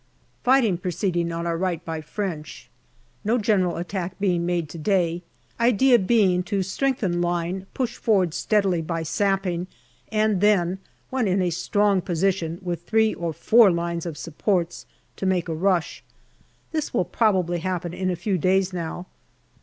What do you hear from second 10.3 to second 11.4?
then, when